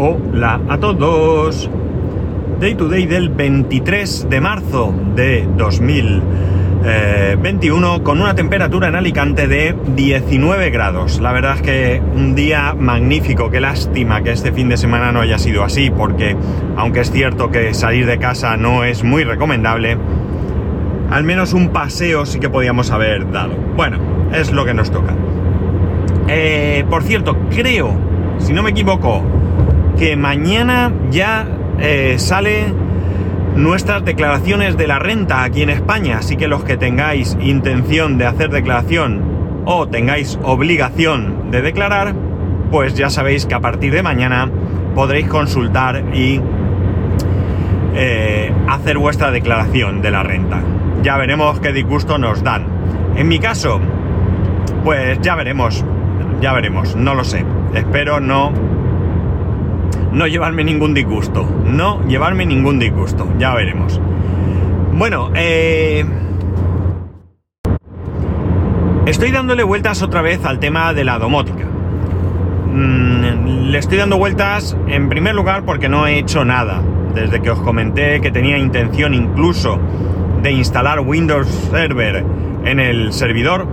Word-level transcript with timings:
Hola 0.00 0.60
a 0.68 0.78
todos. 0.78 1.68
Day 2.60 2.76
to 2.76 2.88
day 2.88 3.06
del 3.06 3.30
23 3.30 4.30
de 4.30 4.40
marzo 4.40 4.94
de 5.16 5.48
2021 5.56 8.04
con 8.04 8.20
una 8.20 8.36
temperatura 8.36 8.86
en 8.86 8.94
Alicante 8.94 9.48
de 9.48 9.74
19 9.96 10.70
grados. 10.70 11.18
La 11.18 11.32
verdad 11.32 11.56
es 11.56 11.62
que 11.62 12.00
un 12.14 12.36
día 12.36 12.76
magnífico. 12.78 13.50
Qué 13.50 13.60
lástima 13.60 14.22
que 14.22 14.30
este 14.30 14.52
fin 14.52 14.68
de 14.68 14.76
semana 14.76 15.10
no 15.10 15.20
haya 15.20 15.36
sido 15.36 15.64
así 15.64 15.90
porque 15.90 16.36
aunque 16.76 17.00
es 17.00 17.10
cierto 17.10 17.50
que 17.50 17.74
salir 17.74 18.06
de 18.06 18.18
casa 18.18 18.56
no 18.56 18.84
es 18.84 19.02
muy 19.02 19.24
recomendable, 19.24 19.98
al 21.10 21.24
menos 21.24 21.54
un 21.54 21.70
paseo 21.70 22.24
sí 22.24 22.38
que 22.38 22.48
podíamos 22.48 22.92
haber 22.92 23.32
dado. 23.32 23.56
Bueno, 23.76 23.98
es 24.32 24.52
lo 24.52 24.64
que 24.64 24.74
nos 24.74 24.92
toca. 24.92 25.16
Eh, 26.28 26.84
por 26.88 27.02
cierto, 27.02 27.36
creo, 27.50 27.96
si 28.38 28.52
no 28.52 28.62
me 28.62 28.70
equivoco, 28.70 29.24
que 29.98 30.16
mañana 30.16 30.92
ya 31.10 31.46
eh, 31.80 32.14
sale 32.18 32.72
nuestras 33.56 34.04
declaraciones 34.04 34.76
de 34.76 34.86
la 34.86 34.98
renta 34.98 35.42
aquí 35.42 35.62
en 35.62 35.70
España. 35.70 36.18
Así 36.18 36.36
que 36.36 36.48
los 36.48 36.64
que 36.64 36.76
tengáis 36.76 37.36
intención 37.40 38.18
de 38.18 38.26
hacer 38.26 38.50
declaración 38.50 39.62
o 39.64 39.88
tengáis 39.88 40.38
obligación 40.42 41.50
de 41.50 41.62
declarar, 41.62 42.14
pues 42.70 42.94
ya 42.94 43.10
sabéis 43.10 43.46
que 43.46 43.54
a 43.54 43.60
partir 43.60 43.92
de 43.92 44.02
mañana 44.02 44.48
podréis 44.94 45.26
consultar 45.26 46.04
y 46.14 46.40
eh, 47.94 48.52
hacer 48.68 48.98
vuestra 48.98 49.30
declaración 49.30 50.00
de 50.00 50.10
la 50.10 50.22
renta. 50.22 50.62
Ya 51.02 51.16
veremos 51.16 51.60
qué 51.60 51.72
disgusto 51.72 52.18
nos 52.18 52.42
dan. 52.42 52.66
En 53.16 53.26
mi 53.26 53.38
caso, 53.38 53.80
pues 54.84 55.18
ya 55.20 55.34
veremos 55.34 55.84
ya 56.40 56.52
veremos, 56.52 56.94
no 56.96 57.14
lo 57.14 57.24
sé. 57.24 57.44
Espero 57.74 58.20
no 58.20 58.52
no 60.12 60.26
llevarme 60.26 60.64
ningún 60.64 60.94
disgusto. 60.94 61.44
No 61.64 62.02
llevarme 62.06 62.46
ningún 62.46 62.78
disgusto. 62.78 63.28
Ya 63.38 63.54
veremos. 63.54 64.00
Bueno, 64.92 65.30
eh, 65.34 66.04
estoy 69.06 69.30
dándole 69.30 69.62
vueltas 69.62 70.02
otra 70.02 70.22
vez 70.22 70.44
al 70.44 70.58
tema 70.58 70.92
de 70.92 71.04
la 71.04 71.18
domótica. 71.18 71.64
Mm, 72.72 73.70
le 73.70 73.78
estoy 73.78 73.98
dando 73.98 74.18
vueltas 74.18 74.76
en 74.88 75.08
primer 75.08 75.34
lugar 75.34 75.64
porque 75.64 75.88
no 75.88 76.06
he 76.06 76.18
hecho 76.18 76.44
nada. 76.44 76.82
Desde 77.14 77.40
que 77.40 77.50
os 77.50 77.60
comenté 77.60 78.20
que 78.20 78.30
tenía 78.30 78.58
intención 78.58 79.14
incluso 79.14 79.78
de 80.42 80.52
instalar 80.52 81.00
Windows 81.00 81.48
Server 81.70 82.24
en 82.64 82.80
el 82.80 83.12
servidor, 83.12 83.66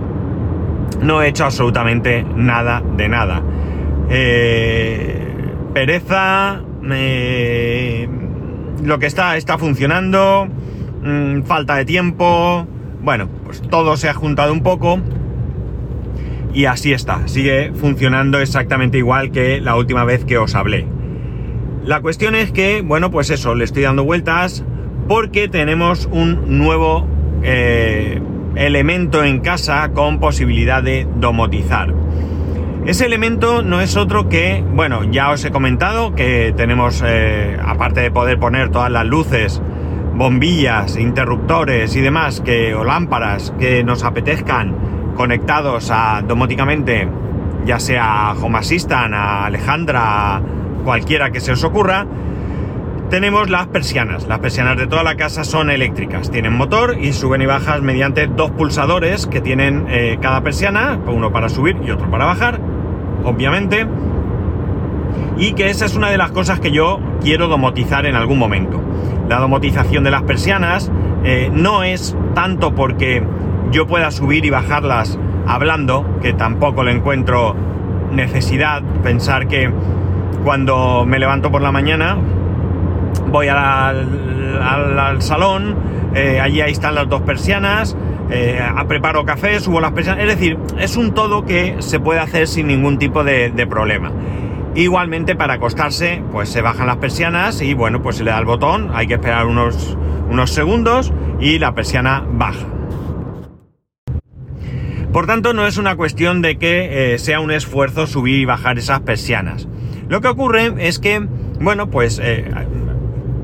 no 1.02 1.22
he 1.22 1.28
hecho 1.28 1.44
absolutamente 1.44 2.24
nada 2.34 2.82
de 2.96 3.08
nada. 3.08 3.42
Eh, 4.08 5.25
pereza, 5.76 6.62
lo 8.82 8.98
que 8.98 9.04
está 9.04 9.36
está 9.36 9.58
funcionando, 9.58 10.48
mm, 11.02 11.42
falta 11.42 11.76
de 11.76 11.84
tiempo, 11.84 12.66
bueno, 13.02 13.28
pues 13.44 13.60
todo 13.60 13.98
se 13.98 14.08
ha 14.08 14.14
juntado 14.14 14.54
un 14.54 14.62
poco 14.62 15.00
y 16.54 16.64
así 16.64 16.94
está, 16.94 17.28
sigue 17.28 17.72
funcionando 17.74 18.38
exactamente 18.38 18.96
igual 18.96 19.32
que 19.32 19.60
la 19.60 19.76
última 19.76 20.04
vez 20.04 20.24
que 20.24 20.38
os 20.38 20.54
hablé. 20.54 20.86
La 21.84 22.00
cuestión 22.00 22.34
es 22.34 22.52
que, 22.52 22.80
bueno, 22.80 23.10
pues 23.10 23.28
eso, 23.28 23.54
le 23.54 23.64
estoy 23.64 23.82
dando 23.82 24.02
vueltas 24.02 24.64
porque 25.06 25.46
tenemos 25.46 26.08
un 26.10 26.56
nuevo... 26.56 27.06
Eh, 27.42 28.22
elemento 28.56 29.22
en 29.22 29.40
casa 29.40 29.90
con 29.92 30.18
posibilidad 30.18 30.82
de 30.82 31.06
domotizar. 31.20 31.92
Ese 32.86 33.04
elemento 33.04 33.62
no 33.62 33.80
es 33.80 33.96
otro 33.96 34.28
que, 34.28 34.64
bueno, 34.64 35.02
ya 35.02 35.32
os 35.32 35.44
he 35.44 35.50
comentado 35.50 36.14
que 36.14 36.54
tenemos, 36.56 37.02
eh, 37.04 37.58
aparte 37.60 38.00
de 38.00 38.12
poder 38.12 38.38
poner 38.38 38.70
todas 38.70 38.92
las 38.92 39.04
luces, 39.04 39.60
bombillas, 40.14 40.96
interruptores 40.96 41.96
y 41.96 42.00
demás, 42.00 42.40
que, 42.40 42.76
o 42.76 42.84
lámparas 42.84 43.52
que 43.58 43.82
nos 43.82 44.04
apetezcan 44.04 44.76
conectados 45.16 45.90
a 45.90 46.22
domóticamente, 46.22 47.08
ya 47.64 47.80
sea 47.80 48.28
a 48.28 48.34
Home 48.34 48.58
Assistant, 48.58 49.14
a 49.14 49.46
Alejandra, 49.46 50.40
cualquiera 50.84 51.32
que 51.32 51.40
se 51.40 51.50
os 51.50 51.64
ocurra, 51.64 52.06
tenemos 53.10 53.50
las 53.50 53.66
persianas. 53.66 54.28
Las 54.28 54.38
persianas 54.38 54.76
de 54.76 54.86
toda 54.86 55.02
la 55.02 55.16
casa 55.16 55.42
son 55.42 55.70
eléctricas. 55.70 56.30
Tienen 56.30 56.52
motor 56.52 56.96
y 57.00 57.12
suben 57.12 57.42
y 57.42 57.46
bajan 57.46 57.84
mediante 57.84 58.28
dos 58.28 58.52
pulsadores 58.52 59.26
que 59.26 59.40
tienen 59.40 59.86
eh, 59.88 60.18
cada 60.20 60.42
persiana, 60.42 61.00
uno 61.06 61.32
para 61.32 61.48
subir 61.48 61.76
y 61.84 61.90
otro 61.90 62.08
para 62.10 62.26
bajar, 62.26 62.60
obviamente. 63.24 63.86
Y 65.38 65.52
que 65.52 65.68
esa 65.68 65.84
es 65.84 65.94
una 65.94 66.10
de 66.10 66.18
las 66.18 66.30
cosas 66.30 66.60
que 66.60 66.70
yo 66.70 66.98
quiero 67.20 67.48
domotizar 67.48 68.06
en 68.06 68.16
algún 68.16 68.38
momento. 68.38 68.80
La 69.28 69.38
domotización 69.38 70.04
de 70.04 70.10
las 70.10 70.22
persianas 70.22 70.90
eh, 71.24 71.50
no 71.52 71.82
es 71.82 72.16
tanto 72.34 72.74
porque 72.74 73.22
yo 73.70 73.86
pueda 73.86 74.10
subir 74.10 74.44
y 74.44 74.50
bajarlas 74.50 75.18
hablando, 75.46 76.06
que 76.22 76.32
tampoco 76.32 76.84
le 76.84 76.92
encuentro 76.92 77.54
necesidad. 78.12 78.82
Pensar 79.02 79.48
que 79.48 79.70
cuando 80.44 81.04
me 81.04 81.18
levanto 81.18 81.50
por 81.50 81.62
la 81.62 81.72
mañana, 81.72 82.16
voy 83.30 83.48
al, 83.48 85.20
salón, 85.20 85.76
eh, 86.14 86.40
allí 86.40 86.60
ahí 86.60 86.72
están 86.72 86.94
las 86.94 87.08
dos 87.08 87.22
persianas, 87.22 87.96
eh, 88.30 88.60
preparo 88.88 89.24
café, 89.24 89.60
subo 89.60 89.80
las 89.80 89.92
persianas, 89.92 90.24
es 90.24 90.38
decir, 90.38 90.58
es 90.78 90.96
un 90.96 91.14
todo 91.14 91.44
que 91.44 91.76
se 91.80 92.00
puede 92.00 92.20
hacer 92.20 92.48
sin 92.48 92.66
ningún 92.66 92.98
tipo 92.98 93.24
de, 93.24 93.66
problema. 93.68 94.12
Igualmente 94.74 95.34
para 95.34 95.54
acostarse, 95.54 96.22
pues 96.32 96.48
se 96.48 96.60
bajan 96.60 96.86
las 96.86 96.96
persianas 96.96 97.62
y 97.62 97.74
bueno, 97.74 98.02
pues 98.02 98.16
se 98.16 98.24
le 98.24 98.30
da 98.30 98.38
el 98.38 98.44
botón, 98.44 98.90
hay 98.94 99.06
que 99.06 99.14
esperar 99.14 99.46
unos, 99.46 99.96
unos 100.30 100.50
segundos 100.50 101.12
y 101.40 101.58
la 101.58 101.74
persiana 101.74 102.24
baja. 102.28 102.66
Por 105.12 105.26
tanto, 105.26 105.54
no 105.54 105.66
es 105.66 105.78
una 105.78 105.96
cuestión 105.96 106.42
de 106.42 106.58
que 106.58 107.14
eh, 107.14 107.18
sea 107.18 107.40
un 107.40 107.50
esfuerzo 107.50 108.06
subir 108.06 108.40
y 108.40 108.44
bajar 108.44 108.76
esas 108.76 109.00
persianas. 109.00 109.66
Lo 110.08 110.20
que 110.20 110.28
ocurre 110.28 110.74
es 110.78 110.98
que, 110.98 111.26
bueno, 111.58 111.90
pues 111.90 112.20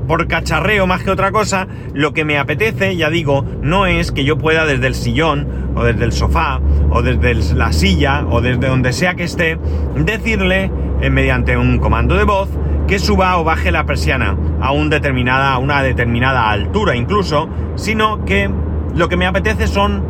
por 0.07 0.27
cacharreo 0.27 0.87
más 0.87 1.03
que 1.03 1.11
otra 1.11 1.31
cosa, 1.31 1.67
lo 1.93 2.13
que 2.13 2.25
me 2.25 2.37
apetece, 2.37 2.95
ya 2.95 3.09
digo, 3.09 3.45
no 3.61 3.85
es 3.85 4.11
que 4.11 4.23
yo 4.23 4.37
pueda 4.37 4.65
desde 4.65 4.87
el 4.87 4.95
sillón, 4.95 5.47
o 5.75 5.83
desde 5.83 6.05
el 6.05 6.11
sofá, 6.11 6.59
o 6.89 7.01
desde 7.01 7.55
la 7.55 7.73
silla, 7.73 8.25
o 8.29 8.41
desde 8.41 8.67
donde 8.67 8.93
sea 8.93 9.15
que 9.15 9.23
esté, 9.23 9.57
decirle, 9.95 10.71
eh, 11.01 11.09
mediante 11.09 11.57
un 11.57 11.79
comando 11.79 12.15
de 12.15 12.23
voz, 12.23 12.49
que 12.87 12.99
suba 12.99 13.37
o 13.37 13.43
baje 13.43 13.71
la 13.71 13.85
persiana 13.85 14.35
a, 14.61 14.71
un 14.71 14.89
determinada, 14.89 15.53
a 15.53 15.57
una 15.57 15.81
determinada 15.81 16.49
altura 16.49 16.95
incluso, 16.95 17.49
sino 17.75 18.25
que 18.25 18.49
lo 18.95 19.09
que 19.09 19.17
me 19.17 19.25
apetece 19.25 19.67
son 19.67 20.03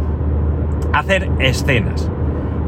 hacer 0.92 1.30
escenas. 1.40 2.10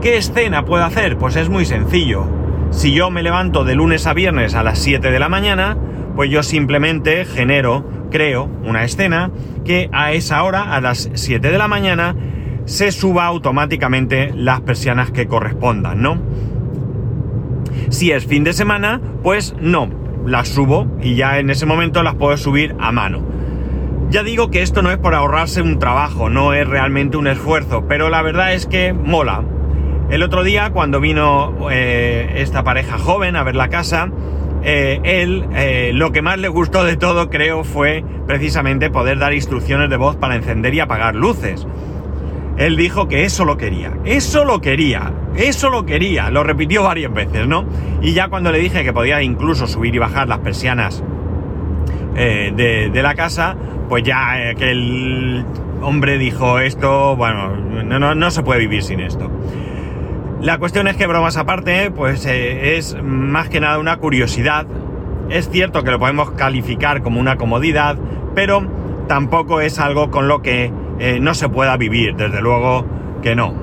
¿Qué 0.01 0.17
escena 0.17 0.65
puedo 0.65 0.83
hacer? 0.83 1.17
Pues 1.17 1.35
es 1.35 1.49
muy 1.49 1.65
sencillo. 1.65 2.27
Si 2.71 2.93
yo 2.93 3.09
me 3.09 3.23
levanto 3.23 3.63
de 3.63 3.75
lunes 3.75 4.05
a 4.07 4.13
viernes 4.13 4.55
a 4.55 4.63
las 4.63 4.79
7 4.79 5.09
de 5.09 5.19
la 5.19 5.29
mañana, 5.29 5.77
pues 6.15 6.29
yo 6.29 6.43
simplemente 6.43 7.25
genero, 7.25 7.85
creo 8.11 8.49
una 8.63 8.83
escena 8.83 9.31
que 9.63 9.89
a 9.91 10.13
esa 10.13 10.43
hora, 10.43 10.73
a 10.73 10.81
las 10.81 11.09
7 11.13 11.51
de 11.51 11.57
la 11.57 11.67
mañana, 11.67 12.15
se 12.65 12.91
suba 12.91 13.25
automáticamente 13.25 14.31
las 14.33 14.61
persianas 14.61 15.11
que 15.11 15.27
correspondan, 15.27 16.01
¿no? 16.01 16.19
Si 17.89 18.11
es 18.11 18.25
fin 18.25 18.43
de 18.43 18.53
semana, 18.53 19.01
pues 19.21 19.55
no, 19.59 19.89
las 20.25 20.47
subo 20.47 20.87
y 21.01 21.15
ya 21.15 21.39
en 21.39 21.49
ese 21.49 21.65
momento 21.65 22.03
las 22.03 22.15
puedo 22.15 22.35
subir 22.37 22.75
a 22.79 22.91
mano. 22.91 23.21
Ya 24.09 24.23
digo 24.23 24.49
que 24.49 24.61
esto 24.61 24.81
no 24.81 24.91
es 24.91 24.97
por 24.97 25.13
ahorrarse 25.13 25.61
un 25.61 25.79
trabajo, 25.79 26.29
no 26.29 26.53
es 26.53 26.67
realmente 26.67 27.17
un 27.17 27.27
esfuerzo, 27.27 27.85
pero 27.87 28.09
la 28.09 28.21
verdad 28.21 28.53
es 28.53 28.65
que 28.65 28.93
mola. 28.93 29.43
El 30.09 30.23
otro 30.23 30.43
día, 30.43 30.69
cuando 30.69 30.99
vino 30.99 31.69
eh, 31.71 32.35
esta 32.37 32.63
pareja 32.63 32.97
joven 32.99 33.35
a 33.35 33.43
ver 33.43 33.55
la 33.55 33.69
casa, 33.69 34.09
eh, 34.67 34.99
él 35.03 35.45
eh, 35.53 35.91
lo 35.93 36.11
que 36.11 36.23
más 36.23 36.39
le 36.39 36.47
gustó 36.47 36.83
de 36.83 36.97
todo 36.97 37.29
creo 37.29 37.63
fue 37.63 38.03
precisamente 38.25 38.89
poder 38.89 39.19
dar 39.19 39.31
instrucciones 39.31 39.91
de 39.91 39.97
voz 39.97 40.15
para 40.15 40.35
encender 40.35 40.73
y 40.73 40.79
apagar 40.79 41.13
luces. 41.13 41.67
Él 42.57 42.75
dijo 42.75 43.07
que 43.07 43.25
eso 43.25 43.45
lo 43.45 43.57
quería, 43.57 43.93
eso 44.05 44.43
lo 44.43 44.61
quería, 44.61 45.13
eso 45.35 45.69
lo 45.69 45.85
quería, 45.85 46.31
lo 46.31 46.43
repitió 46.43 46.81
varias 46.81 47.13
veces, 47.13 47.47
¿no? 47.47 47.65
Y 48.01 48.13
ya 48.13 48.29
cuando 48.29 48.51
le 48.51 48.57
dije 48.57 48.83
que 48.83 48.91
podía 48.91 49.21
incluso 49.21 49.67
subir 49.67 49.93
y 49.93 49.99
bajar 49.99 50.27
las 50.27 50.39
persianas 50.39 51.03
eh, 52.15 52.51
de, 52.91 53.03
la 53.03 53.13
casa, 53.13 53.55
pues 53.87 54.03
ya 54.03 54.49
aquel 54.49 55.45
hombre 55.83 56.17
dijo 56.17 56.59
esto, 56.59 57.15
bueno, 57.15 57.55
no, 57.55 58.15
no 58.15 58.31
se 58.31 58.41
puede 58.41 58.61
vivir 58.61 58.81
sin 58.81 58.99
esto. 58.99 59.29
La 60.41 60.57
cuestión 60.59 60.87
es 60.87 60.97
que 60.97 61.07
bromas 61.07 61.37
aparte, 61.37 61.91
pues 61.91 62.25
eh, 62.25 62.77
es 62.77 62.95
más 63.01 63.49
que 63.49 63.59
nada 63.59 63.79
una 63.79 63.97
curiosidad. 63.97 64.67
Es 65.29 65.49
cierto 65.49 65.83
que 65.83 65.91
lo 65.91 65.99
podemos 65.99 66.31
calificar 66.31 67.01
como 67.01 67.19
una 67.19 67.37
comodidad, 67.37 67.97
pero 68.35 68.67
tampoco 69.07 69.61
es 69.61 69.79
algo 69.79 70.11
con 70.11 70.27
lo 70.27 70.41
que 70.41 70.71
eh, 70.99 71.19
no 71.19 71.33
se 71.33 71.49
pueda 71.49 71.77
vivir, 71.77 72.15
desde 72.15 72.41
luego 72.41 72.85
que 73.21 73.35
no. 73.35 73.53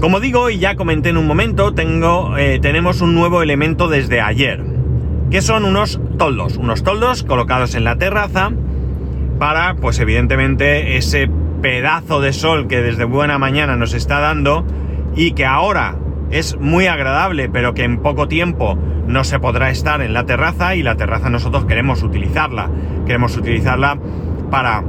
Como 0.00 0.20
digo 0.20 0.48
y 0.48 0.58
ya 0.58 0.76
comenté 0.76 1.08
en 1.08 1.16
un 1.16 1.26
momento, 1.26 1.74
tengo, 1.74 2.38
eh, 2.38 2.60
tenemos 2.62 3.00
un 3.00 3.14
nuevo 3.14 3.42
elemento 3.42 3.88
desde 3.88 4.20
ayer, 4.20 4.64
que 5.30 5.42
son 5.42 5.64
unos 5.64 6.00
toldos, 6.16 6.56
unos 6.56 6.84
toldos 6.84 7.24
colocados 7.24 7.74
en 7.74 7.82
la 7.82 7.96
terraza 7.96 8.52
para, 9.40 9.74
pues 9.74 9.98
evidentemente, 9.98 10.96
ese 10.96 11.28
pedazo 11.60 12.20
de 12.20 12.32
sol 12.32 12.68
que 12.68 12.80
desde 12.80 13.04
buena 13.04 13.38
mañana 13.38 13.76
nos 13.76 13.94
está 13.94 14.20
dando 14.20 14.64
y 15.16 15.32
que 15.32 15.44
ahora 15.46 15.96
es 16.30 16.58
muy 16.58 16.86
agradable, 16.86 17.48
pero 17.48 17.74
que 17.74 17.84
en 17.84 17.98
poco 17.98 18.28
tiempo 18.28 18.78
no 19.06 19.24
se 19.24 19.40
podrá 19.40 19.70
estar 19.70 20.02
en 20.02 20.12
la 20.12 20.26
terraza 20.26 20.74
y 20.74 20.82
la 20.82 20.96
terraza 20.96 21.30
nosotros 21.30 21.64
queremos 21.64 22.02
utilizarla. 22.02 22.70
Queremos 23.06 23.36
utilizarla 23.36 23.98
para 24.50 24.84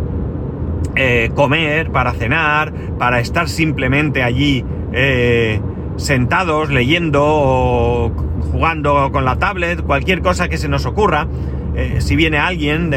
eh, 0.96 1.32
comer, 1.36 1.92
para 1.92 2.12
cenar, 2.14 2.74
para 2.98 3.20
estar 3.20 3.48
simplemente 3.48 4.24
allí 4.24 4.66
eh, 4.92 5.62
sentados, 6.00 6.70
leyendo 6.70 7.22
o 7.24 8.10
jugando 8.52 9.12
con 9.12 9.26
la 9.26 9.38
tablet, 9.38 9.82
cualquier 9.82 10.22
cosa 10.22 10.50
que 10.50 10.58
se 10.58 10.70
nos 10.70 10.86
ocurra. 10.86 11.28
Eh, 11.76 12.02
si 12.02 12.16
viene 12.16 12.38
alguien, 12.40 12.92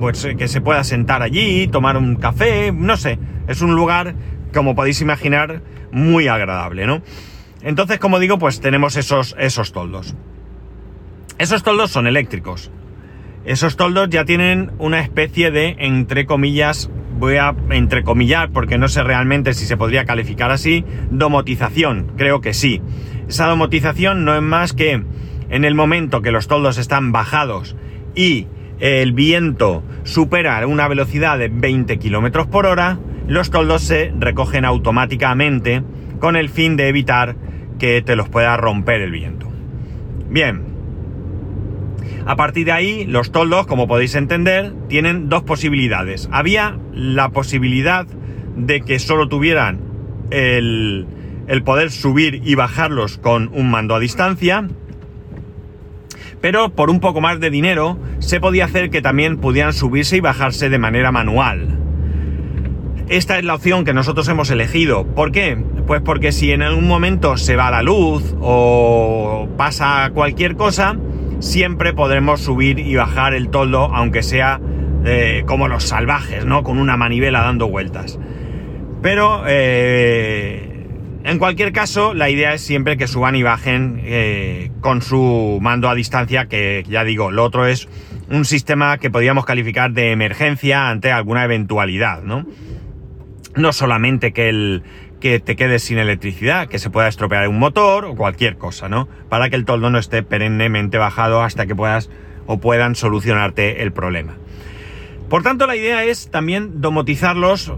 pues 0.00 0.26
que 0.38 0.48
se 0.48 0.60
pueda 0.60 0.84
sentar 0.84 1.22
allí, 1.22 1.66
tomar 1.66 1.96
un 1.96 2.16
café, 2.16 2.72
no 2.72 2.96
sé. 2.96 3.18
Es 3.48 3.60
un 3.60 3.74
lugar, 3.74 4.14
como 4.52 4.74
podéis 4.74 5.00
imaginar, 5.00 5.62
muy 5.92 6.28
agradable, 6.28 6.86
¿no? 6.86 7.02
Entonces, 7.62 7.98
como 7.98 8.18
digo, 8.18 8.38
pues 8.38 8.60
tenemos 8.60 8.96
esos, 8.96 9.34
esos 9.38 9.72
toldos. 9.72 10.14
Esos 11.38 11.62
toldos 11.62 11.90
son 11.90 12.06
eléctricos. 12.06 12.70
Esos 13.44 13.76
toldos 13.76 14.08
ya 14.10 14.24
tienen 14.24 14.72
una 14.78 15.00
especie 15.00 15.50
de, 15.50 15.76
entre 15.78 16.26
comillas, 16.26 16.90
voy 17.18 17.36
a 17.36 17.54
entrecomillar 17.70 18.50
porque 18.50 18.78
no 18.78 18.88
sé 18.88 19.02
realmente 19.02 19.54
si 19.54 19.66
se 19.66 19.76
podría 19.76 20.04
calificar 20.04 20.50
así, 20.50 20.84
domotización, 21.10 22.12
creo 22.16 22.40
que 22.40 22.54
sí. 22.54 22.80
Esa 23.28 23.46
domotización 23.46 24.24
no 24.24 24.34
es 24.34 24.42
más 24.42 24.72
que 24.72 25.02
en 25.50 25.64
el 25.64 25.74
momento 25.74 26.22
que 26.22 26.30
los 26.30 26.48
toldos 26.48 26.78
están 26.78 27.12
bajados 27.12 27.76
y 28.14 28.46
el 28.80 29.12
viento 29.12 29.82
supera 30.02 30.66
una 30.66 30.88
velocidad 30.88 31.38
de 31.38 31.48
20 31.48 31.98
km 31.98 32.46
por 32.48 32.66
hora, 32.66 32.98
los 33.26 33.50
toldos 33.50 33.82
se 33.82 34.12
recogen 34.18 34.64
automáticamente 34.64 35.82
con 36.20 36.36
el 36.36 36.48
fin 36.48 36.76
de 36.76 36.88
evitar 36.88 37.36
que 37.78 38.02
te 38.02 38.16
los 38.16 38.28
pueda 38.28 38.56
romper 38.56 39.00
el 39.00 39.10
viento. 39.10 39.48
Bien. 40.28 40.73
A 42.26 42.36
partir 42.36 42.66
de 42.66 42.72
ahí, 42.72 43.04
los 43.04 43.32
toldos, 43.32 43.66
como 43.66 43.86
podéis 43.86 44.14
entender, 44.14 44.72
tienen 44.88 45.28
dos 45.28 45.42
posibilidades. 45.42 46.28
Había 46.32 46.78
la 46.92 47.28
posibilidad 47.30 48.06
de 48.56 48.80
que 48.80 48.98
solo 48.98 49.28
tuvieran 49.28 49.80
el, 50.30 51.06
el 51.46 51.62
poder 51.62 51.90
subir 51.90 52.40
y 52.44 52.54
bajarlos 52.54 53.18
con 53.18 53.50
un 53.52 53.70
mando 53.70 53.94
a 53.94 54.00
distancia, 54.00 54.66
pero 56.40 56.70
por 56.70 56.90
un 56.90 57.00
poco 57.00 57.20
más 57.20 57.40
de 57.40 57.50
dinero 57.50 57.98
se 58.18 58.40
podía 58.40 58.66
hacer 58.66 58.90
que 58.90 59.02
también 59.02 59.38
pudieran 59.38 59.72
subirse 59.72 60.16
y 60.16 60.20
bajarse 60.20 60.68
de 60.68 60.78
manera 60.78 61.12
manual. 61.12 61.78
Esta 63.08 63.38
es 63.38 63.44
la 63.44 63.54
opción 63.54 63.84
que 63.84 63.92
nosotros 63.92 64.26
hemos 64.28 64.50
elegido. 64.50 65.06
¿Por 65.06 65.30
qué? 65.30 65.62
Pues 65.86 66.00
porque 66.00 66.32
si 66.32 66.52
en 66.52 66.62
algún 66.62 66.88
momento 66.88 67.36
se 67.36 67.54
va 67.54 67.70
la 67.70 67.82
luz 67.82 68.34
o 68.40 69.46
pasa 69.58 70.10
cualquier 70.14 70.56
cosa, 70.56 70.96
siempre 71.44 71.92
podremos 71.92 72.40
subir 72.40 72.78
y 72.78 72.96
bajar 72.96 73.34
el 73.34 73.50
toldo, 73.50 73.94
aunque 73.94 74.22
sea 74.22 74.60
eh, 75.04 75.44
como 75.46 75.68
los 75.68 75.84
salvajes, 75.84 76.44
¿no? 76.46 76.62
Con 76.62 76.78
una 76.78 76.96
manivela 76.96 77.42
dando 77.42 77.68
vueltas. 77.68 78.18
Pero, 79.02 79.44
eh, 79.46 80.86
en 81.24 81.38
cualquier 81.38 81.72
caso, 81.72 82.14
la 82.14 82.30
idea 82.30 82.54
es 82.54 82.62
siempre 82.62 82.96
que 82.96 83.06
suban 83.06 83.36
y 83.36 83.42
bajen 83.42 84.00
eh, 84.02 84.70
con 84.80 85.02
su 85.02 85.58
mando 85.60 85.90
a 85.90 85.94
distancia, 85.94 86.46
que 86.46 86.84
ya 86.88 87.04
digo, 87.04 87.30
lo 87.30 87.44
otro 87.44 87.66
es 87.66 87.88
un 88.30 88.46
sistema 88.46 88.96
que 88.96 89.10
podríamos 89.10 89.44
calificar 89.44 89.92
de 89.92 90.12
emergencia 90.12 90.88
ante 90.88 91.12
alguna 91.12 91.44
eventualidad, 91.44 92.22
¿no? 92.22 92.46
No 93.54 93.72
solamente 93.72 94.32
que 94.32 94.48
el, 94.48 94.82
que 95.24 95.40
te 95.40 95.56
quedes 95.56 95.82
sin 95.82 95.96
electricidad, 95.96 96.68
que 96.68 96.78
se 96.78 96.90
pueda 96.90 97.08
estropear 97.08 97.48
un 97.48 97.58
motor 97.58 98.04
o 98.04 98.14
cualquier 98.14 98.58
cosa, 98.58 98.90
¿no? 98.90 99.08
Para 99.30 99.48
que 99.48 99.56
el 99.56 99.64
toldo 99.64 99.88
no 99.88 99.98
esté 99.98 100.22
perennemente 100.22 100.98
bajado 100.98 101.42
hasta 101.42 101.64
que 101.64 101.74
puedas 101.74 102.10
o 102.44 102.58
puedan 102.58 102.94
solucionarte 102.94 103.80
el 103.80 103.90
problema. 103.90 104.34
Por 105.30 105.42
tanto, 105.42 105.66
la 105.66 105.76
idea 105.76 106.04
es 106.04 106.30
también 106.30 106.82
domotizarlos 106.82 107.72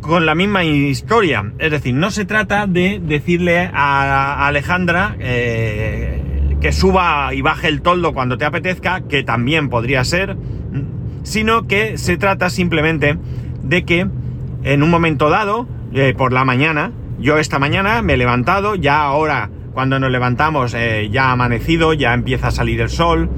con 0.00 0.24
la 0.24 0.34
misma 0.34 0.64
historia. 0.64 1.52
Es 1.58 1.72
decir, 1.72 1.92
no 1.92 2.10
se 2.10 2.24
trata 2.24 2.66
de 2.66 3.02
decirle 3.04 3.68
a 3.70 4.46
Alejandra 4.46 5.14
eh, 5.18 6.22
que 6.62 6.72
suba 6.72 7.34
y 7.34 7.42
baje 7.42 7.68
el 7.68 7.82
toldo 7.82 8.14
cuando 8.14 8.38
te 8.38 8.46
apetezca, 8.46 9.02
que 9.02 9.22
también 9.24 9.68
podría 9.68 10.04
ser, 10.04 10.38
sino 11.22 11.66
que 11.66 11.98
se 11.98 12.16
trata 12.16 12.48
simplemente 12.48 13.18
de 13.62 13.84
que 13.84 14.06
en 14.64 14.82
un 14.82 14.88
momento 14.88 15.28
dado, 15.28 15.68
eh, 15.94 16.14
por 16.16 16.32
la 16.32 16.44
mañana, 16.44 16.92
yo 17.18 17.38
esta 17.38 17.58
mañana 17.58 18.02
me 18.02 18.14
he 18.14 18.16
levantado, 18.16 18.74
ya 18.74 19.02
ahora 19.02 19.50
cuando 19.72 19.98
nos 19.98 20.10
levantamos 20.10 20.74
eh, 20.74 21.08
ya 21.10 21.26
ha 21.26 21.32
amanecido, 21.32 21.92
ya 21.92 22.14
empieza 22.14 22.48
a 22.48 22.50
salir 22.50 22.80
el 22.80 22.88
sol, 22.88 23.30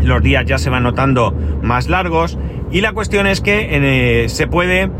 los 0.00 0.22
días 0.22 0.44
ya 0.46 0.58
se 0.58 0.70
van 0.70 0.82
notando 0.82 1.34
más 1.62 1.88
largos. 1.88 2.38
Y 2.70 2.80
la 2.80 2.92
cuestión 2.92 3.26
es 3.26 3.40
que 3.40 3.68
eh, 3.70 4.28
se 4.28 4.46
puede 4.46 4.90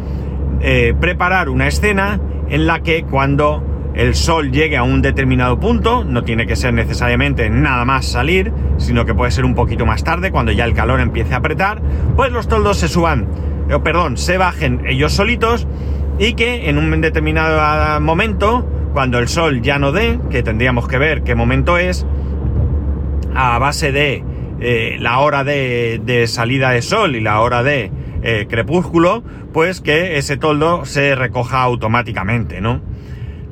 preparar 1.00 1.48
una 1.48 1.66
escena 1.66 2.20
en 2.48 2.68
la 2.68 2.84
que 2.84 3.02
cuando 3.02 3.90
el 3.94 4.14
sol 4.14 4.52
llegue 4.52 4.76
a 4.76 4.84
un 4.84 5.02
determinado 5.02 5.58
punto, 5.58 6.04
no 6.04 6.22
tiene 6.22 6.46
que 6.46 6.54
ser 6.54 6.72
necesariamente 6.72 7.50
nada 7.50 7.84
más 7.84 8.06
salir, 8.06 8.52
sino 8.76 9.04
que 9.04 9.12
puede 9.12 9.32
ser 9.32 9.44
un 9.44 9.56
poquito 9.56 9.86
más 9.86 10.04
tarde, 10.04 10.30
cuando 10.30 10.52
ya 10.52 10.64
el 10.64 10.74
calor 10.74 11.00
empiece 11.00 11.34
a 11.34 11.38
apretar, 11.38 11.82
pues 12.14 12.30
los 12.30 12.46
toldos 12.46 12.78
se 12.78 12.86
suban 12.86 13.26
eh, 13.68 13.78
perdón, 13.82 14.16
se 14.16 14.38
bajen 14.38 14.82
ellos 14.86 15.12
solitos 15.12 15.66
y 16.18 16.34
que 16.34 16.68
en 16.68 16.78
un 16.78 17.00
determinado 17.00 18.00
momento, 18.00 18.68
cuando 18.92 19.18
el 19.18 19.28
sol 19.28 19.62
ya 19.62 19.78
no 19.78 19.92
dé, 19.92 20.18
que 20.30 20.42
tendríamos 20.42 20.88
que 20.88 20.98
ver 20.98 21.22
qué 21.22 21.34
momento 21.34 21.78
es, 21.78 22.06
a 23.34 23.58
base 23.58 23.92
de 23.92 24.24
eh, 24.60 24.96
la 25.00 25.18
hora 25.18 25.44
de, 25.44 26.24
salida 26.28 26.70
de 26.70 26.82
sol 26.82 27.16
y 27.16 27.20
la 27.20 27.40
hora 27.40 27.62
de 27.62 27.90
eh, 28.22 28.46
crepúsculo, 28.48 29.24
pues 29.52 29.80
que 29.80 30.18
ese 30.18 30.36
toldo 30.36 30.84
se 30.84 31.14
recoja 31.14 31.62
automáticamente, 31.62 32.60
¿no? 32.60 32.80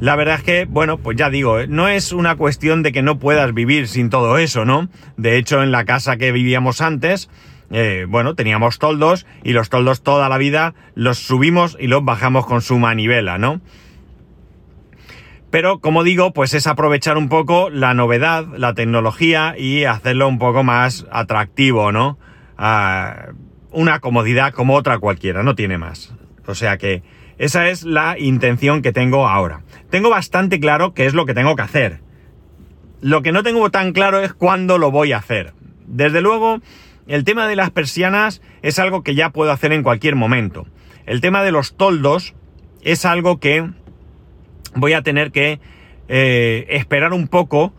La 0.01 0.17
verdad 0.17 0.37
es 0.37 0.43
que, 0.43 0.65
bueno, 0.65 0.97
pues 0.97 1.19
ya 1.19 1.29
digo, 1.29 1.59
no 1.69 1.89
es 1.89 2.12
una 2.12 2.37
cuestión 2.37 2.83
de 2.83 2.91
que 2.91 3.03
no 3.03 3.19
puedas 3.19 3.53
vivir 3.53 3.87
sin 3.87 4.09
todo 4.09 4.39
eso, 4.39 4.64
¿no? 4.64 4.88
De 5.19 5.37
hecho, 5.37 5.62
en 5.62 5.73
la 5.73 5.85
casa 5.85 6.17
que 6.17 6.33
vivíamos 6.33 6.81
antes, 6.81 7.29
eh, 7.71 8.07
bueno, 8.09 8.35
teníamos 8.35 8.79
toldos 8.79 9.27
y 9.45 9.53
los 9.53 9.71
toldos 9.71 10.03
toda 10.03 10.29
la 10.29 10.39
vida 10.39 10.75
los 10.95 11.19
subimos 11.19 11.77
y 11.79 11.87
los 11.87 12.05
bajamos 12.05 12.47
con 12.47 12.62
su 12.62 12.79
manivela, 12.79 13.39
¿no? 13.39 13.61
Pero 15.50 15.81
como 15.81 16.05
digo, 16.05 16.33
pues 16.33 16.55
es 16.55 16.67
aprovechar 16.67 17.17
un 17.19 17.29
poco 17.29 17.71
la 17.71 17.93
novedad, 17.95 18.47
la 18.57 18.75
tecnología 18.75 19.55
y 19.59 19.85
hacerlo 19.85 20.29
un 20.29 20.39
poco 20.39 20.62
más 20.62 21.07
atractivo, 21.11 21.93
¿no? 21.93 22.19
una 23.73 24.00
comodidad 24.00 24.53
como 24.53 24.75
otra 24.75 24.99
cualquiera, 24.99 25.43
no 25.43 25.55
tiene 25.55 25.79
más. 25.79 26.12
O 26.47 26.55
sea 26.55 26.77
que 26.77 27.03
esa 27.39 27.71
es 27.71 27.85
la 27.85 28.19
intención 28.19 28.83
que 28.83 28.93
tengo 28.93 29.27
ahora. 29.27 29.62
Tengo 29.89 30.11
bastante 30.11 30.61
claro 30.61 30.93
qué 30.93 31.07
es 31.07 31.15
lo 31.15 31.25
que 31.25 31.33
tengo 31.33 31.57
que 31.57 31.62
hacer. 31.62 32.00
Lo 33.00 33.23
que 33.23 33.33
no 33.33 33.43
tengo 33.43 33.71
tan 33.71 33.93
claro 33.93 34.21
es 34.21 34.35
cuándo 34.35 34.77
lo 34.77 34.91
voy 34.91 35.12
a 35.12 35.19
hacer. 35.19 35.55
Desde 35.87 36.21
luego, 36.21 36.61
el 37.07 37.25
tema 37.25 37.47
de 37.49 37.57
las 37.57 37.71
persianas 37.71 38.42
es 38.62 38.78
algo 38.78 39.02
que 39.02 39.14
ya 39.14 39.30
puedo 39.30 39.50
hacer 39.50 39.73
en 39.73 39.83
cualquier 39.83 40.16
momento. 40.16 40.66
El 41.07 41.21
tema 41.21 41.42
de 41.42 41.52
los 41.52 41.76
toldos 41.76 42.35
es 42.83 43.04
algo 43.04 43.40
que 43.40 43.69
voy 44.75 44.92
a 44.92 45.02
tener 45.02 45.33
que 45.33 45.61
eh, 46.09 46.66
esperar 46.71 47.12
un 47.12 47.28
poco 47.28 47.73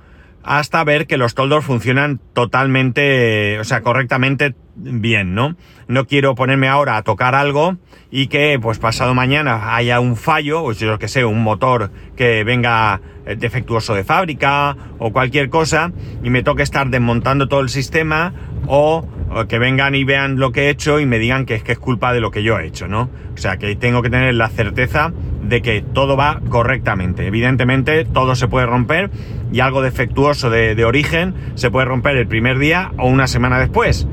hasta 0.44 0.84
ver 0.84 1.08
que 1.08 1.18
los 1.18 1.36
toldos 1.36 1.66
funcionan 1.66 2.20
totalmente, 2.34 3.60
o 3.60 3.64
sea, 3.64 3.82
correctamente 3.82 4.56
bien, 4.76 5.36
¿no? 5.36 5.56
No 5.88 6.08
quiero 6.08 6.36
ponerme 6.36 6.68
ahora 6.68 6.98
a 6.98 7.04
tocar 7.04 7.36
algo 7.36 7.78
y 8.10 8.28
que 8.28 8.58
pues 8.62 8.80
pasado 8.80 9.14
mañana 9.14 9.76
haya 9.76 10.00
un 10.00 10.16
fallo, 10.16 10.64
o 10.64 10.74
lo 10.74 11.00
que 11.00 11.08
sé, 11.08 11.26
un 11.26 11.44
motor 11.44 11.92
que 12.16 12.44
venga 12.44 13.02
eh, 13.26 13.36
defectuoso 13.36 13.94
de 13.94 14.04
fábrica 14.04 14.76
o 14.98 15.12
cualquier 15.12 15.50
cosa 15.50 15.92
y 16.24 16.30
me 16.30 16.44
toque 16.44 16.64
estar 16.64 16.90
desmontando 16.90 17.48
todo 17.48 17.60
el 17.60 17.70
sistema 17.70 18.34
o, 18.68 19.08
que 19.48 19.60
vengan 19.60 19.96
y 19.96 20.04
vean 20.04 20.38
lo 20.40 20.52
que 20.52 20.64
he 20.64 20.70
hecho 20.70 21.00
y 21.00 21.06
me 21.06 21.18
digan 21.18 21.46
que 21.46 21.56
es 21.56 21.64
que 21.64 21.72
es 21.72 21.80
culpa 21.80 22.14
de 22.14 22.20
lo 22.20 22.32
que 22.32 22.44
yo 22.44 22.60
he 22.60 22.68
hecho, 22.68 22.88
¿no? 22.88 23.10
O 23.34 23.38
sea, 23.38 23.58
que 23.58 23.76
tengo 23.76 24.02
que 24.02 24.10
tener 24.10 24.34
la 24.34 24.50
certeza 24.50 25.14
de 25.51 25.62
que 25.62 25.81
todo 25.81 26.15
va 26.15 26.39
correctamente. 26.50 27.27
Evidentemente, 27.27 28.05
todo 28.05 28.36
se 28.36 28.48
puede 28.48 28.65
romper 28.65 29.12
y 29.51 29.60
algo 29.60 29.81
defectuoso 29.81 30.50
de, 30.50 30.84
origen 30.86 31.36
se 31.55 31.70
puede 31.70 31.86
romper 31.86 32.15
el 32.15 32.25
primer 32.25 32.58
día 32.58 32.93
o 32.98 33.08
una 33.08 33.27
semana 33.27 33.60
después. 33.60 34.08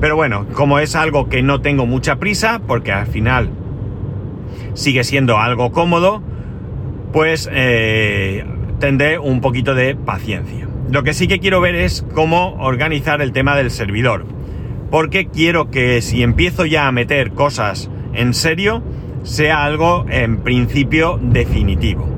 Pero 0.00 0.16
bueno, 0.16 0.46
como 0.54 0.78
es 0.78 0.96
algo 0.96 1.28
que 1.28 1.42
no 1.42 1.60
tengo 1.60 1.84
mucha 1.84 2.16
prisa, 2.16 2.62
porque 2.66 2.90
al 2.90 3.06
final 3.06 3.50
sigue 4.72 5.04
siendo 5.04 5.38
algo 5.38 5.72
cómodo, 5.72 6.22
pues 7.12 7.48
eh, 7.52 8.46
tendré 8.80 9.18
un 9.18 9.42
poquito 9.42 9.74
de 9.74 9.94
paciencia. 9.94 10.66
Lo 10.90 11.02
que 11.02 11.12
sí 11.12 11.28
que 11.28 11.38
quiero 11.38 11.60
ver 11.60 11.74
es 11.74 12.02
cómo 12.14 12.54
organizar 12.60 13.20
el 13.20 13.32
tema 13.32 13.54
del 13.56 13.70
servidor. 13.70 14.24
Porque 14.90 15.26
quiero 15.26 15.70
que 15.70 16.00
si 16.00 16.22
empiezo 16.22 16.64
ya 16.64 16.88
a 16.88 16.92
meter 16.92 17.32
cosas 17.32 17.90
en 18.14 18.32
serio, 18.32 18.82
sea 19.28 19.64
algo 19.64 20.06
en 20.08 20.38
principio 20.38 21.18
definitivo. 21.22 22.08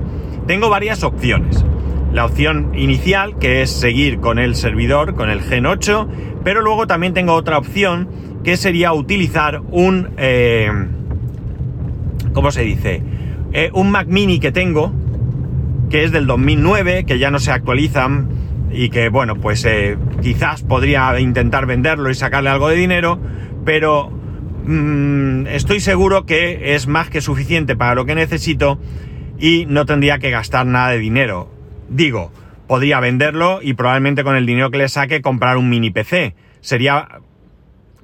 Tengo 0.46 0.70
varias 0.70 1.02
opciones. 1.02 1.64
La 2.12 2.24
opción 2.24 2.72
inicial, 2.74 3.38
que 3.38 3.62
es 3.62 3.70
seguir 3.70 4.20
con 4.20 4.38
el 4.38 4.54
servidor, 4.54 5.14
con 5.14 5.28
el 5.28 5.42
Gen 5.42 5.66
8, 5.66 6.08
pero 6.44 6.62
luego 6.62 6.86
también 6.86 7.12
tengo 7.12 7.34
otra 7.34 7.58
opción, 7.58 8.08
que 8.44 8.56
sería 8.56 8.92
utilizar 8.92 9.60
un... 9.70 10.10
Eh, 10.16 10.70
¿Cómo 12.32 12.52
se 12.52 12.62
dice? 12.62 13.02
Eh, 13.52 13.70
un 13.74 13.90
Mac 13.90 14.06
mini 14.06 14.38
que 14.38 14.52
tengo, 14.52 14.92
que 15.90 16.04
es 16.04 16.12
del 16.12 16.26
2009, 16.26 17.04
que 17.04 17.18
ya 17.18 17.30
no 17.30 17.40
se 17.40 17.50
actualizan 17.50 18.28
y 18.72 18.88
que, 18.90 19.08
bueno, 19.08 19.34
pues 19.36 19.64
eh, 19.64 19.96
quizás 20.22 20.62
podría 20.62 21.18
intentar 21.18 21.66
venderlo 21.66 22.08
y 22.08 22.14
sacarle 22.14 22.50
algo 22.50 22.68
de 22.68 22.76
dinero, 22.76 23.18
pero 23.64 24.19
mm, 24.64 25.46
estoy 25.48 25.80
seguro 25.80 26.26
que 26.26 26.74
es 26.74 26.86
más 26.86 27.10
que 27.10 27.20
suficiente 27.20 27.76
para 27.76 27.94
lo 27.94 28.04
que 28.04 28.14
necesito 28.14 28.78
y 29.38 29.66
no 29.66 29.86
tendría 29.86 30.18
que 30.18 30.30
gastar 30.30 30.66
nada 30.66 30.90
de 30.90 30.98
dinero. 30.98 31.50
Digo, 31.88 32.32
podría 32.66 33.00
venderlo 33.00 33.60
y 33.62 33.74
probablemente 33.74 34.22
con 34.22 34.36
el 34.36 34.46
dinero 34.46 34.70
que 34.70 34.78
le 34.78 34.88
saque 34.88 35.22
comprar 35.22 35.56
un 35.56 35.68
mini 35.68 35.90
PC. 35.90 36.34
Sería 36.60 37.20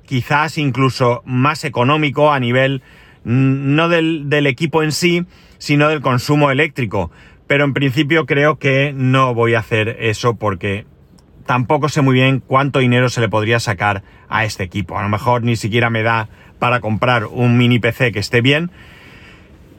quizás 0.05 0.59
incluso 0.59 1.23
más 1.25 1.65
económico 1.65 2.33
a 2.33 2.41
nivel 2.41 2.83
no 3.25 3.89
del, 3.89 4.29
del 4.29 4.47
equipo 4.47 4.83
en 4.83 4.93
sí, 4.93 5.27
sino 5.59 5.89
del 5.89 6.01
consumo 6.01 6.51
eléctrico. 6.51 7.11
Pero 7.47 7.65
en 7.65 7.75
principio 7.75 8.27
creo 8.27 8.59
que 8.59 8.93
no 8.95 9.35
voy 9.35 9.55
a 9.55 9.61
hacer 9.61 9.97
eso 10.01 10.35
porque 10.35 10.87
tampoco 11.47 11.89
sé 11.89 12.03
muy 12.03 12.15
bien 12.15 12.41
cuánto 12.41 12.81
dinero 12.81 13.09
se 13.09 13.21
le 13.21 13.29
podría 13.29 13.61
sacar 13.61 14.03
a 14.29 14.45
este 14.45 14.65
equipo. 14.65 14.99
A 14.99 15.03
lo 15.03 15.09
mejor 15.09 15.43
ni 15.43 15.57
siquiera 15.57 15.91
me 15.91 16.03
da 16.03 16.29
para 16.59 16.81
comprar 16.81 17.27
un 17.27 17.57
mini 17.57 17.79
PC 17.79 18.13
que 18.13 18.19
esté 18.19 18.41
bien. 18.41 18.71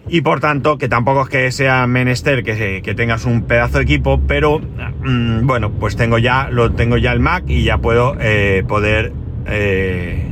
Y 0.10 0.22
por 0.22 0.40
tanto, 0.40 0.78
que 0.78 0.88
tampoco 0.88 1.24
es 1.24 1.30
que 1.30 1.52
sea 1.52 1.86
menester 1.86 2.44
que, 2.44 2.94
tengas 2.96 3.26
un 3.26 3.44
pedazo 3.44 3.80
de 3.80 3.84
equipo, 3.84 4.22
pero 4.26 4.60
mm, 4.60 5.46
bueno, 5.46 5.72
pues 5.72 5.98
tengo 5.98 6.18
ya, 6.18 6.50
lo 6.50 6.72
tengo 6.72 6.98
ya 6.98 7.12
el 7.12 7.20
Mac 7.20 7.44
y 7.48 7.64
ya 7.64 7.78
puedo 7.80 8.16
eh, 8.20 8.64
poder 8.68 9.12
eh, 9.48 10.32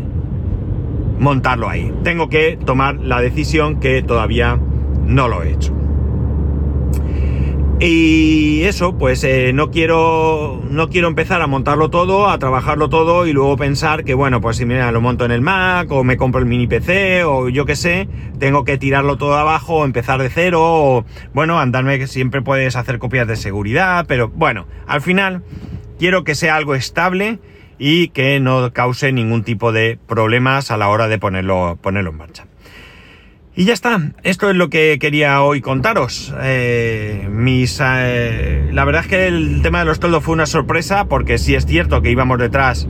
montarlo 1.19 1.69
ahí. 1.69 1.91
Tengo 2.03 2.29
que 2.29 2.57
tomar 2.63 2.95
la 2.95 3.19
decisión 3.19 3.79
que 3.81 4.01
todavía 4.01 4.57
no 5.05 5.27
lo 5.27 5.43
he 5.43 5.51
hecho. 5.51 5.73
Y 7.77 8.63
eso, 8.63 8.97
pues 8.97 9.21
eh, 9.25 9.51
no 9.53 9.69
quiero 9.69 10.63
no 10.69 10.87
quiero 10.89 11.09
empezar 11.09 11.41
a 11.41 11.47
montarlo 11.47 11.89
todo, 11.89 12.29
a 12.29 12.39
trabajarlo 12.39 12.87
todo 12.87 13.27
y 13.27 13.33
luego 13.33 13.57
pensar 13.57 14.05
que 14.05 14.13
bueno, 14.13 14.39
pues 14.39 14.55
si 14.57 14.65
mira, 14.65 14.89
lo 14.93 15.01
monto 15.01 15.25
en 15.25 15.31
el 15.31 15.41
Mac 15.41 15.91
o 15.91 16.05
me 16.05 16.15
compro 16.15 16.39
el 16.39 16.45
mini 16.45 16.67
PC 16.67 17.25
o 17.25 17.49
yo 17.49 17.65
qué 17.65 17.75
sé, 17.75 18.07
tengo 18.39 18.63
que 18.63 18.77
tirarlo 18.77 19.17
todo 19.17 19.35
abajo 19.35 19.83
empezar 19.83 20.21
de 20.21 20.29
cero 20.29 20.61
o 20.63 21.05
bueno, 21.33 21.59
andarme 21.59 21.99
que 21.99 22.07
siempre 22.07 22.41
puedes 22.41 22.77
hacer 22.77 22.97
copias 22.97 23.27
de 23.27 23.35
seguridad, 23.35 24.05
pero 24.07 24.29
bueno, 24.29 24.67
al 24.87 25.01
final 25.01 25.43
quiero 25.99 26.23
que 26.23 26.33
sea 26.33 26.55
algo 26.55 26.75
estable 26.75 27.39
y 27.77 28.07
que 28.09 28.39
no 28.39 28.71
cause 28.71 29.11
ningún 29.11 29.43
tipo 29.43 29.73
de 29.73 29.99
problemas 30.07 30.71
a 30.71 30.77
la 30.77 30.87
hora 30.87 31.09
de 31.09 31.19
ponerlo, 31.19 31.77
ponerlo 31.81 32.11
en 32.11 32.17
marcha. 32.17 32.45
Y 33.57 33.63
ya 33.63 33.73
está, 33.73 34.11
esto 34.23 34.49
es 34.49 34.55
lo 34.57 34.69
que 34.69 34.97
quería 34.99 35.41
hoy 35.41 35.61
contaros. 35.61 36.33
Eh, 36.41 37.25
mis, 37.31 37.81
eh, 37.81 38.69
la 38.73 38.83
verdad 38.83 39.03
es 39.03 39.07
que 39.07 39.27
el 39.27 39.61
tema 39.61 39.79
de 39.79 39.85
los 39.85 40.01
toldos 40.01 40.25
fue 40.25 40.33
una 40.33 40.45
sorpresa 40.45 41.05
porque 41.05 41.37
sí 41.37 41.55
es 41.55 41.65
cierto 41.65 42.01
que 42.01 42.11
íbamos 42.11 42.37
detrás 42.37 42.85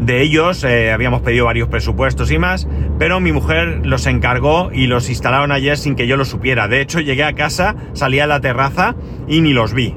de 0.00 0.20
ellos, 0.20 0.64
eh, 0.64 0.90
habíamos 0.90 1.22
pedido 1.22 1.44
varios 1.44 1.68
presupuestos 1.68 2.32
y 2.32 2.38
más, 2.38 2.66
pero 2.98 3.20
mi 3.20 3.30
mujer 3.30 3.86
los 3.86 4.06
encargó 4.06 4.70
y 4.72 4.88
los 4.88 5.08
instalaron 5.08 5.52
ayer 5.52 5.78
sin 5.78 5.94
que 5.94 6.08
yo 6.08 6.16
lo 6.16 6.24
supiera. 6.24 6.66
De 6.66 6.80
hecho, 6.80 6.98
llegué 6.98 7.22
a 7.22 7.34
casa, 7.34 7.76
salí 7.92 8.18
a 8.18 8.26
la 8.26 8.40
terraza 8.40 8.96
y 9.28 9.42
ni 9.42 9.52
los 9.52 9.74
vi. 9.74 9.94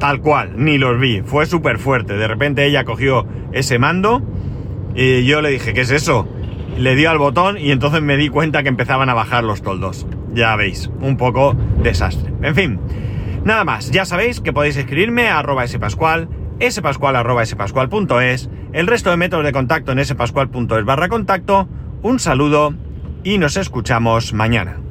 Tal 0.00 0.20
cual, 0.20 0.54
ni 0.56 0.76
los 0.76 0.98
vi. 0.98 1.22
Fue 1.24 1.46
súper 1.46 1.78
fuerte. 1.78 2.14
De 2.14 2.26
repente 2.26 2.66
ella 2.66 2.84
cogió 2.84 3.28
ese 3.52 3.78
mando 3.78 4.22
y 4.96 5.24
yo 5.24 5.40
le 5.40 5.50
dije, 5.50 5.72
¿qué 5.72 5.82
es 5.82 5.90
eso? 5.92 6.28
Le 6.76 6.94
dio 6.94 7.10
al 7.10 7.18
botón 7.18 7.56
y 7.58 7.70
entonces 7.70 8.02
me 8.02 8.16
di 8.16 8.28
cuenta 8.28 8.62
que 8.62 8.68
empezaban 8.68 9.08
a 9.08 9.14
bajar 9.14 9.44
los 9.44 9.62
toldos. 9.62 10.06
Ya 10.34 10.54
veis, 10.56 10.90
un 11.00 11.16
poco 11.16 11.56
desastre. 11.82 12.32
En 12.42 12.54
fin, 12.54 12.80
nada 13.44 13.64
más. 13.64 13.90
Ya 13.90 14.04
sabéis 14.04 14.40
que 14.40 14.52
podéis 14.52 14.76
escribirme 14.76 15.28
a 15.28 15.38
arroba 15.38 15.66
spascual, 15.66 16.28
spascual 16.68 17.16
arroba 17.16 17.46
spascual.es, 17.46 18.50
el 18.72 18.86
resto 18.86 19.10
de 19.10 19.16
métodos 19.16 19.44
de 19.44 19.52
contacto 19.52 19.92
en 19.92 20.04
spascual.es 20.04 20.84
barra 20.84 21.08
contacto. 21.08 21.66
Un 22.02 22.18
saludo 22.18 22.74
y 23.24 23.38
nos 23.38 23.56
escuchamos 23.56 24.34
mañana. 24.34 24.85